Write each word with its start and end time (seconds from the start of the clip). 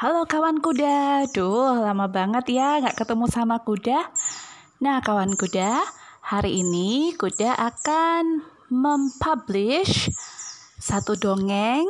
Halo 0.00 0.24
kawan 0.24 0.64
kuda, 0.64 1.28
duh 1.28 1.76
lama 1.76 2.08
banget 2.08 2.56
ya 2.56 2.80
nggak 2.80 3.04
ketemu 3.04 3.28
sama 3.28 3.60
kuda. 3.60 4.08
Nah 4.80 5.04
kawan 5.04 5.36
kuda, 5.36 5.76
hari 6.24 6.64
ini 6.64 7.12
kuda 7.20 7.52
akan 7.52 8.40
mempublish 8.72 10.08
satu 10.80 11.20
dongeng 11.20 11.84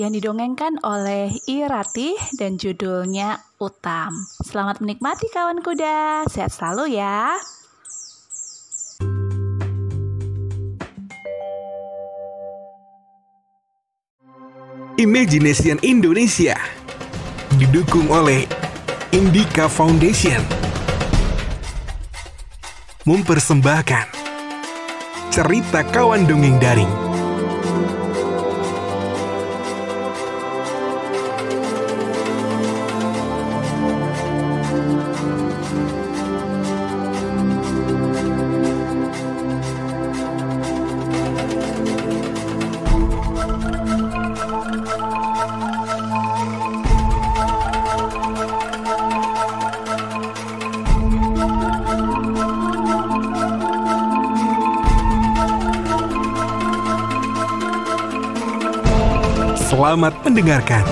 yang 0.00 0.08
didongengkan 0.16 0.80
oleh 0.80 1.36
Irati 1.44 2.16
dan 2.40 2.56
judulnya 2.56 3.44
Utam. 3.60 4.16
Selamat 4.48 4.80
menikmati 4.80 5.28
kawan 5.28 5.60
kuda, 5.60 6.24
sehat 6.32 6.48
selalu 6.48 6.96
ya. 6.96 7.36
Imagination 14.96 15.76
Indonesia 15.84 16.56
didukung 17.62 18.10
oleh 18.10 18.42
Indika 19.14 19.70
Foundation. 19.70 20.42
Mempersembahkan 23.06 24.10
cerita 25.30 25.86
kawan 25.86 26.26
dongeng 26.26 26.58
daring 26.58 26.90
Selamat 59.82 60.14
mendengarkan. 60.22 60.86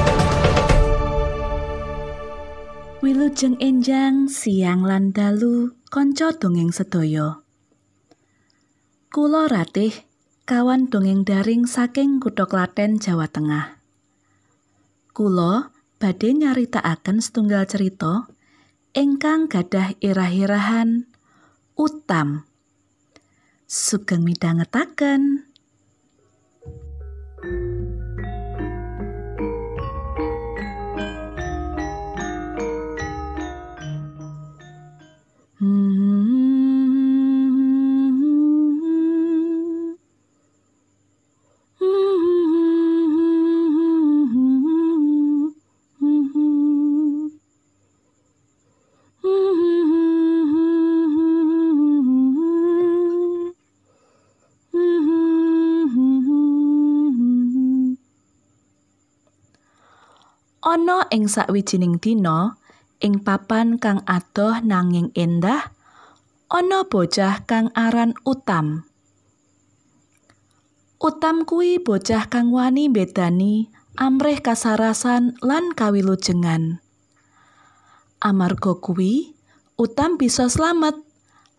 Wilujeng 2.99 3.55
enjang 3.63 4.27
siang 4.27 4.83
lan 4.83 5.15
dalu 5.15 5.79
kanca 5.95 6.35
dongeng 6.35 6.75
sedaya. 6.75 7.39
Kula 9.15 9.47
Ratih 9.47 9.95
kawan 10.43 10.91
dongeng 10.91 11.23
daring 11.23 11.71
saking 11.71 12.19
Kutha 12.19 12.51
Klaten 12.51 12.99
Jawa 12.99 13.31
Tengah. 13.31 13.79
Kula 15.15 15.71
badhe 16.03 16.35
nyaritakaken 16.35 17.23
setunggal 17.23 17.71
cerita 17.71 18.27
ingkang 18.91 19.47
gadah 19.47 19.95
irah-irahan 20.03 21.07
utam. 21.79 22.43
Sugeng 23.71 24.27
midhangetaken. 24.27 25.50
Ana 60.91 61.07
ing 61.15 61.31
sakwijining 61.31 62.03
dina 62.03 62.59
ing 62.99 63.23
papan 63.23 63.79
kang 63.79 64.03
adoh 64.11 64.59
nanging 64.59 65.15
endah 65.15 65.71
ana 66.51 66.83
bocah 66.83 67.47
kang 67.47 67.71
aran 67.79 68.11
Utam. 68.27 68.91
Utam 70.99 71.47
kuwi 71.47 71.79
bocah 71.79 72.27
kang 72.27 72.51
wani 72.51 72.91
bedani 72.91 73.71
amrih 73.95 74.43
kasarasan 74.43 75.39
lan 75.39 75.79
kawilujengan. 75.79 76.83
Amarga 78.19 78.75
kuwi, 78.75 79.39
Utam 79.79 80.19
bisa 80.19 80.51
slamet 80.51 80.99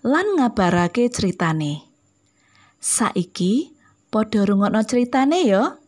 lan 0.03 0.28
ngabarake 0.44 1.08
critane. 1.08 1.88
Saiki 2.84 3.72
padha 4.12 4.44
rungokno 4.44 4.84
critane 4.84 5.47
ya. 5.47 5.80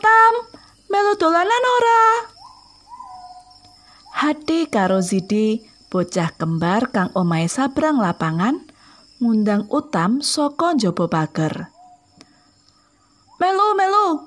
Utam, 0.00 0.34
melu 0.88 1.12
dolanan 1.20 1.64
ora? 1.76 2.00
Hati 4.16 4.64
karo 4.64 5.04
Zidi, 5.04 5.60
bocah 5.92 6.32
kembar 6.40 6.88
kang 6.88 7.12
omahe 7.12 7.44
sabrang 7.52 8.00
lapangan, 8.00 8.64
ngundang 9.20 9.68
Utam 9.68 10.24
saka 10.24 10.72
njaba 10.72 11.04
pager. 11.04 11.68
Melu, 13.44 13.76
melu. 13.76 14.24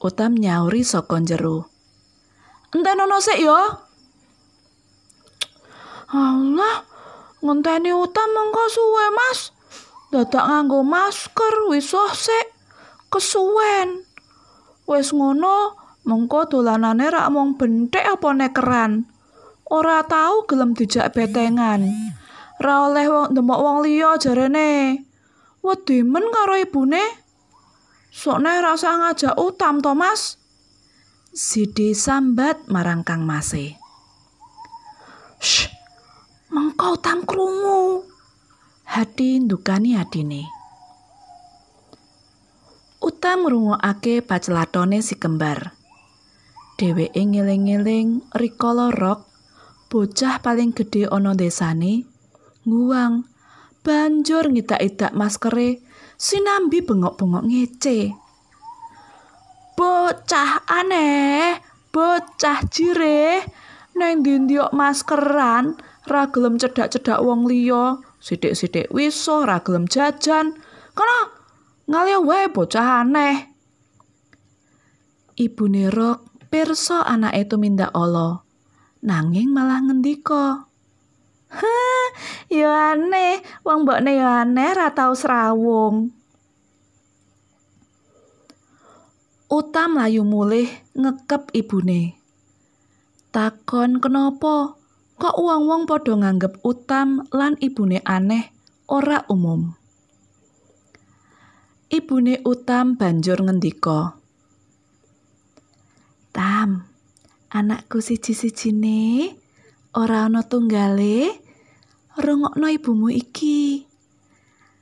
Utam 0.00 0.32
nyauri 0.32 0.80
saka 0.80 1.20
jero. 1.20 1.68
Enten 2.72 2.96
ana 2.96 3.20
sik 3.20 3.36
ya. 3.36 3.84
Allah, 6.08 6.88
ngenteni 7.44 7.92
Utam 7.92 8.32
mengko 8.32 8.64
suwe, 8.72 9.06
Mas. 9.12 9.52
Dadak 10.08 10.48
nganggo 10.48 10.80
masker 10.80 11.68
wis 11.68 11.92
sik. 11.92 12.56
Kesuwen. 13.12 14.08
Wis 14.86 15.14
ngono, 15.14 15.78
mengko 16.02 16.50
dolanane 16.50 17.06
rak 17.10 17.30
mung 17.30 17.54
benthik 17.54 18.02
apa 18.02 18.34
nekeran. 18.34 19.06
Ora 19.72 20.04
tau 20.04 20.44
gelem 20.44 20.76
dijak 20.76 21.14
betengan. 21.16 21.86
Ra 22.60 22.90
oleh 22.90 23.06
wong 23.08 23.32
ndemok 23.32 23.60
wong 23.62 23.78
liya 23.86 24.20
jarene. 24.20 25.00
Wedi 25.62 26.02
men 26.02 26.26
karo 26.28 26.58
ibune. 26.58 27.02
Sokne 28.12 28.60
rasa 28.60 29.00
ngajak 29.00 29.40
utam 29.40 29.80
to, 29.80 29.96
Mas. 29.96 30.36
Sidi 31.32 31.96
sambat 31.96 32.68
marang 32.68 33.00
Kang 33.08 33.24
Mase. 33.24 33.80
Shh, 35.40 35.72
mengko 36.52 37.00
utam 37.00 37.24
krungu. 37.24 38.04
Hati 38.84 39.40
ndukani 39.40 39.96
adine. 39.96 40.61
Utam 43.22 43.46
ngrungokake 43.46 44.18
pacelatone 44.26 44.98
si 44.98 45.14
kembar. 45.14 45.78
Dheweke 46.74 47.22
ngeling-eling 47.22 48.34
rikala 48.34 48.90
rok 48.90 49.30
bocah 49.86 50.42
paling 50.42 50.74
gedhe 50.74 51.06
ana 51.06 51.30
desane 51.30 52.02
nguwang 52.66 53.22
banjur 53.86 54.50
ngidak-idak 54.50 55.14
maskere 55.14 55.78
sinambi 56.18 56.82
bengok-bengok 56.82 57.46
ngece. 57.46 58.10
Bocah 59.78 60.66
aneh, 60.66 61.62
bocah 61.94 62.66
jireh, 62.74 63.38
neng 63.94 64.26
ndi 64.26 64.58
maskeran 64.74 65.78
ra 66.10 66.26
gelem 66.26 66.58
cedak-cedak 66.58 67.22
wong 67.22 67.46
liya, 67.46 68.02
sithik-sithik 68.18 68.90
wiso 68.90 69.46
ra 69.46 69.62
gelem 69.62 69.86
jajan. 69.86 70.58
Kana 70.98 71.41
ngalih 71.92 72.24
wae 72.24 72.48
bocah 72.48 73.04
aneh. 73.04 73.52
Ibune 75.36 75.92
Rok 75.92 76.48
pirsa 76.48 77.04
anake 77.04 77.44
tumindak 77.44 77.92
ala, 77.92 78.40
nanging 79.04 79.52
malah 79.52 79.84
ngendika. 79.84 80.64
Hah, 81.52 82.08
ya 82.48 82.96
aneh, 82.96 83.44
wong 83.60 83.84
mbokne 83.84 84.16
ya 84.16 84.40
aneh 84.40 84.72
ra 84.72 84.88
tau 84.96 85.12
srawung. 85.12 86.16
Utam 89.52 90.00
layu 90.00 90.24
mulih 90.24 90.72
ngekep 90.96 91.52
ibune. 91.52 92.16
Takon 93.36 94.00
kenapa 94.00 94.80
kok 95.20 95.36
wong-wong 95.36 95.84
padha 95.84 96.16
nganggep 96.16 96.56
Utam 96.64 97.28
lan 97.36 97.60
ibune 97.60 98.00
aneh 98.00 98.48
ora 98.88 99.28
umum. 99.28 99.81
Ibune 101.92 102.40
Utam 102.48 102.96
banjur 102.96 103.36
ngendika. 103.44 104.16
Tam, 106.32 106.88
anakku 107.52 108.00
siji-sijine 108.00 109.28
ora 109.92 110.24
ana 110.24 110.40
tunggale 110.40 111.36
rungokno 112.16 112.72
ibumu 112.72 113.12
iki. 113.12 113.84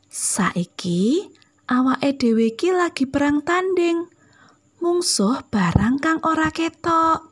Saiki 0.06 1.26
awake 1.66 2.14
dhewe 2.14 2.54
iki 2.54 2.70
lagi 2.70 3.10
perang 3.10 3.42
tanding. 3.42 4.06
mungsuh 4.80 5.44
barang 5.52 6.00
kang 6.00 6.22
ora 6.24 6.48
ketok. 6.48 7.26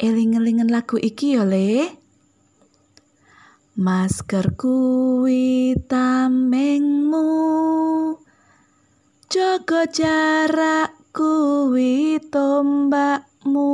Eling-elingen 0.00 0.70
lagu 0.72 0.94
iki 0.96 1.34
ya, 1.36 1.42
Le. 1.44 1.90
Masker 3.78 4.54
kuwi 4.54 5.74
Jaga 9.28 9.84
jarak 9.84 10.96
kuwi 11.12 12.16
tombakmu. 12.32 13.68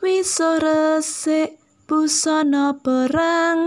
Wis 0.00 0.40
resik 0.40 1.60
busana 1.84 2.80
perang. 2.80 3.60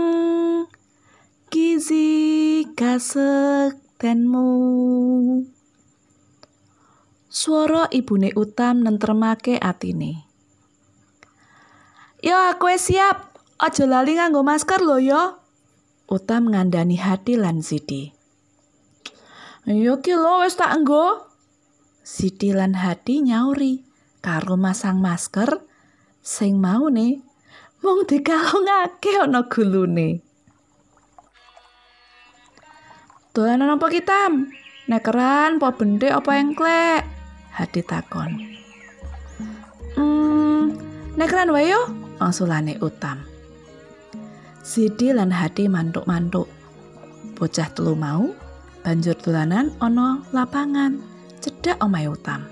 Gizi 1.54 2.66
kasektenmu. 2.74 4.50
Swara 7.30 7.86
ibune 7.94 8.34
Utam 8.34 8.82
nentremake 8.82 9.62
atine. 9.62 10.26
Yo 12.26 12.34
aku 12.34 12.74
wis 12.74 12.90
siap. 12.90 13.38
Aja 13.62 13.86
lali 13.86 14.18
nganggo 14.18 14.42
masker 14.42 14.82
lho 14.82 14.98
yo. 14.98 15.38
Utam 16.10 16.50
ngandani 16.50 16.98
hati 16.98 17.38
lan 17.38 17.62
Siti. 17.62 18.23
Yo 19.64 20.04
ki 20.04 20.12
lho 20.12 20.44
wis 20.44 20.60
tak 20.60 20.76
nggo. 20.76 21.24
Siti 22.04 22.52
lan 22.52 22.76
hati 22.76 23.24
nyauri 23.24 23.80
karo 24.20 24.60
masang 24.60 25.00
masker 25.00 25.64
sing 26.20 26.60
maune 26.60 27.24
mung 27.80 28.04
dikalungake 28.04 29.24
ana 29.24 29.48
gulune. 29.48 30.20
Dolanan 33.32 33.80
apa 33.80 33.88
kitam? 33.88 34.52
Nekeran, 34.84 35.56
po 35.56 35.72
bende 35.72 36.12
apa 36.12 36.36
engklek? 36.36 37.02
Hadi 37.56 37.80
takon. 37.80 38.36
Hmm, 39.96 40.76
nekeran 41.16 41.48
wae 41.56 41.72
yo, 41.72 41.88
angsulane 42.20 42.76
Utam. 42.84 43.24
Sidi 44.60 45.08
lan 45.08 45.32
Hadi 45.32 45.72
mantuk-mantuk. 45.72 46.52
Bocah 47.32 47.72
telu 47.72 47.96
mau 47.96 48.43
banjur 48.84 49.16
dolanan 49.16 49.72
ana 49.80 50.20
lapangan 50.36 51.00
cedhak 51.40 51.80
omahe 51.80 52.12
Utam. 52.12 52.44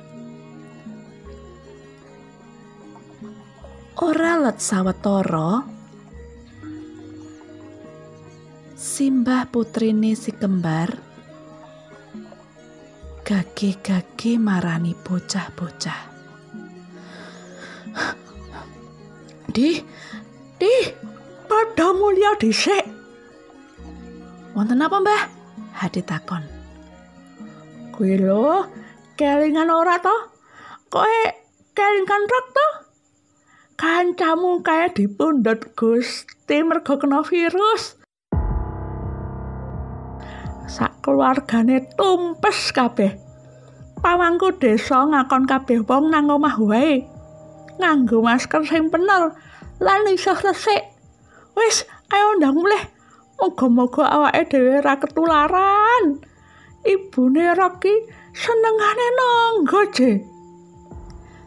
Ora 4.01 4.41
let 4.41 4.59
sawetara 4.59 5.69
Simbah 8.83 9.47
putrine 9.47 10.17
si 10.19 10.35
kembar 10.35 10.91
gage-gage 13.23 14.43
marani 14.43 14.99
bocah-bocah. 14.99 16.03
Di, 19.47 19.79
di, 20.59 20.75
pada 21.47 21.95
mulia 21.95 22.35
dhisik. 22.43 22.83
Wonten 24.57 24.83
apa, 24.83 24.99
Mbah? 24.99 25.42
Hadi 25.73 26.01
takon. 26.05 26.45
Kuwi 27.93 28.21
lho, 28.21 28.69
kelingan 29.17 29.73
ora 29.73 29.97
to? 29.99 30.17
Koe 30.93 31.19
kelingan 31.77 32.23
rok 32.29 32.47
to? 32.57 32.69
Kancamu 33.81 34.63
kae 34.63 34.93
dipundhut 34.95 35.75
Gusti 35.75 36.63
mergo 36.63 37.01
kena 37.01 37.21
virus. 37.25 38.03
sak 40.73 41.05
keluargane 41.05 41.85
tumpes 42.01 42.73
kabeh. 42.73 43.13
Pawangku 44.01 44.57
desa 44.57 45.05
ngakon 45.05 45.45
kabeh 45.45 45.85
wong 45.85 46.09
nang 46.09 46.33
omah 46.33 46.57
wae. 46.57 47.05
Nganggo 47.77 48.25
masker 48.25 48.65
sing 48.65 48.89
bener 48.89 49.37
lan 49.79 50.09
iso 50.09 50.33
resik. 50.33 50.83
Wis, 51.53 51.85
ayo 52.09 52.41
ndang 52.41 52.57
mulih. 52.57 52.83
Moga-moga 53.41 54.05
awake 54.09 54.51
dhewe 54.51 54.81
ra 54.83 54.97
ketularan. 55.01 56.21
Ibune 56.83 57.55
Rocky 57.55 57.95
senengane 58.35 59.09
nangga 59.19 59.83
je. 59.95 60.11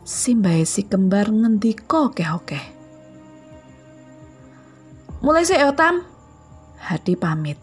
Simbahe 0.06 0.64
si 0.70 0.86
kembar 0.86 1.34
ngendika 1.34 2.14
keh-okeh. 2.14 2.66
Mulai 5.26 5.42
sik 5.42 5.58
yo 5.58 5.74
Tam. 5.74 6.06
Hadi 6.78 7.18
pamit. 7.18 7.58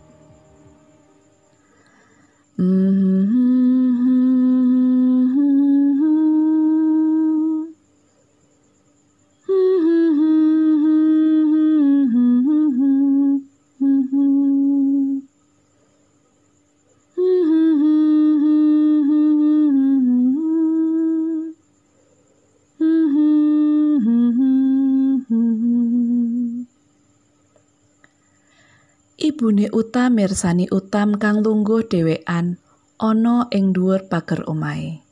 Ibune 29.42 29.66
Utam 29.74 30.22
mirsani 30.22 30.70
Utam 30.70 31.18
kang 31.18 31.42
lungguh 31.42 31.82
dhewean 31.90 32.62
ana 32.94 33.50
ing 33.50 33.74
dhuwur 33.74 34.06
pager 34.06 34.46
omahe. 34.46 35.02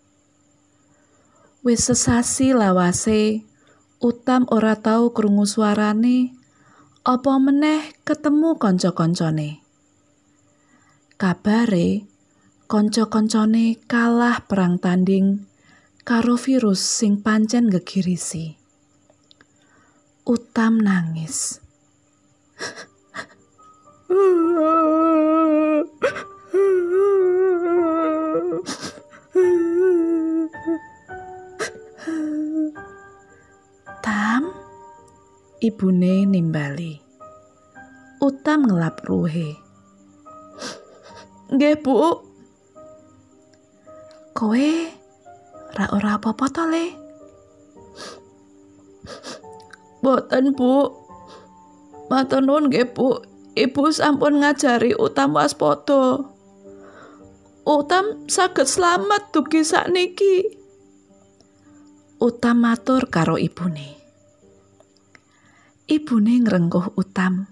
Wis 1.67 1.91
sesasi 1.91 2.55
lawase, 2.55 3.43
Utam 3.99 4.47
ora 4.55 4.79
tau 4.79 5.11
krungu 5.11 5.51
suarane, 5.51 6.31
apa 7.03 7.33
meneh 7.43 7.91
ketemu 8.07 8.55
kanca-kancane. 8.55 9.67
Kabare, 11.19 12.07
kanca-kancane 12.71 13.83
kalah 13.91 14.47
perang 14.47 14.79
tanding 14.79 15.43
karo 16.07 16.39
virus 16.39 16.79
sing 16.79 17.19
pancen 17.19 17.67
gegirisi. 17.67 18.55
Utam 20.23 20.79
nangis. 20.79 21.59
Tam, 24.11 24.19
ibune 35.63 36.27
nimbali. 36.27 36.99
Utam 38.19 38.67
ngelap 38.67 38.99
ruhe. 39.07 39.55
Nggih, 41.55 41.79
Bu. 41.79 42.19
Kowe 44.35 44.71
ra 45.79 45.87
ora 45.95 46.19
apa-apa 46.19 46.51
to, 46.51 46.67
Le? 46.67 46.87
Boten, 50.03 50.51
Bu. 50.59 50.99
Matur 52.11 52.43
nuwun 52.43 52.75
nggih, 52.75 52.91
Bu. 52.91 53.30
Ibu 53.59 53.91
sampun 53.91 54.47
ngajari 54.47 54.95
Utam 54.95 55.35
waspada. 55.35 56.23
Utam 57.67 58.27
saged 58.31 58.71
slamet 58.71 59.35
dugi 59.35 59.67
sakniki. 59.67 60.59
Utam 62.23 62.63
matur 62.63 63.11
karo 63.11 63.35
ibune. 63.35 63.99
Ibune 65.91 66.35
ngrengkuh 66.47 66.95
Utam. 66.95 67.51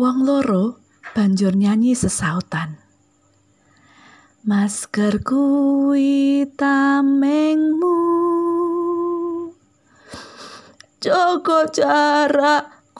Wong 0.00 0.24
loro 0.24 0.80
banjur 1.12 1.52
nyanyi 1.52 1.92
sesautan. 1.92 2.80
Masker 4.48 5.20
kuwi 5.20 6.48
tamengmu. 6.56 8.00
Jaga 11.04 11.68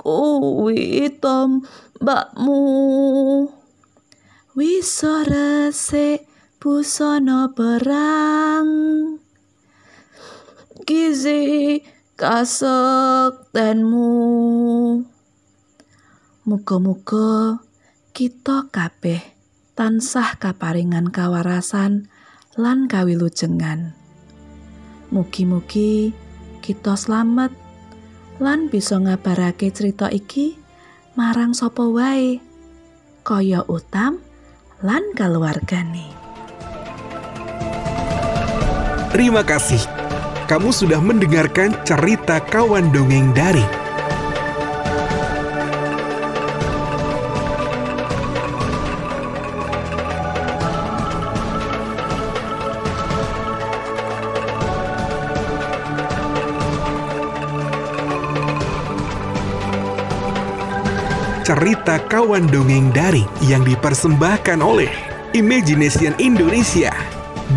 jarak 0.00 0.04
kuwi 0.04 1.12
tombakmu. 1.21 2.61
Wis 4.57 5.04
resik 5.04 6.26
busana 6.61 7.52
perang. 7.54 8.69
Gizi 10.87 11.85
kasektenmu. 12.16 14.09
Muga-muga 16.49 17.61
kita 18.11 18.66
kabeh 18.73 19.23
tansah 19.76 20.35
kaparingan 20.40 21.12
kawarasan 21.14 22.11
lan 22.59 22.88
kawilujengan. 22.90 23.95
Mugi-mugi 25.14 26.11
kita 26.59 26.99
slamet 26.99 27.70
lan 28.40 28.73
bisa 28.73 28.97
ngabarake 28.97 29.68
cerita 29.68 30.09
iki 30.09 30.56
marang 31.12 31.52
sapa 31.52 31.85
wae 31.85 32.40
kaya 33.20 33.61
utam 33.68 34.16
lan 34.80 35.04
keluargane. 35.12 36.09
Terima 39.12 39.44
kasih. 39.44 39.85
Kamu 40.49 40.73
sudah 40.73 40.99
mendengarkan 40.99 41.76
cerita 41.85 42.40
kawan 42.40 42.88
dongeng 42.90 43.30
daring. 43.37 43.80
Cerita 61.50 61.99
kawan 62.07 62.47
dongeng 62.47 62.95
daring 62.95 63.26
yang 63.50 63.66
dipersembahkan 63.66 64.62
oleh 64.62 64.87
Imagination 65.35 66.14
Indonesia 66.23 66.95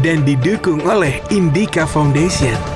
dan 0.01 0.25
didukung 0.25 0.81
oleh 0.81 1.21
Indika 1.29 1.85
Foundation. 1.85 2.72